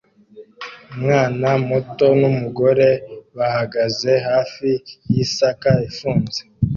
Umwana 0.93 1.47
muto 1.67 2.05
numugore 2.19 2.89
bahagaze 3.37 4.11
hafi 4.29 4.69
yisake 5.11 5.71
ifunze 5.89 6.41